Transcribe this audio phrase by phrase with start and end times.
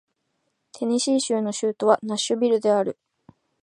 [0.71, 2.97] テネシー州の州都はナッシュビルである